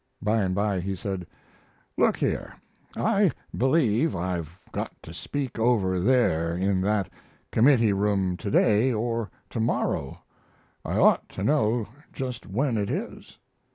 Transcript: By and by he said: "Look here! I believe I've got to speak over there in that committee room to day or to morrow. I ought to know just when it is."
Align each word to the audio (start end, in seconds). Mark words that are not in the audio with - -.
By 0.19 0.41
and 0.41 0.55
by 0.55 0.79
he 0.79 0.95
said: 0.95 1.27
"Look 1.95 2.17
here! 2.17 2.55
I 2.95 3.29
believe 3.55 4.15
I've 4.15 4.57
got 4.71 4.91
to 5.03 5.13
speak 5.13 5.59
over 5.59 5.99
there 5.99 6.57
in 6.57 6.81
that 6.81 7.07
committee 7.51 7.93
room 7.93 8.35
to 8.37 8.49
day 8.49 8.91
or 8.91 9.29
to 9.51 9.59
morrow. 9.59 10.23
I 10.83 10.97
ought 10.97 11.29
to 11.33 11.43
know 11.43 11.87
just 12.11 12.47
when 12.47 12.77
it 12.79 12.89
is." 12.89 13.37